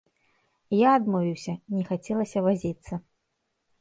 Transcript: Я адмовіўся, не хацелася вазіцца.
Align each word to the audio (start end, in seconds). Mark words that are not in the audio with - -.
Я 0.77 0.93
адмовіўся, 0.99 1.53
не 1.75 1.83
хацелася 1.93 2.45
вазіцца. 2.49 2.93